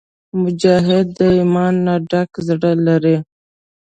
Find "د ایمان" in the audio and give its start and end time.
1.17-1.73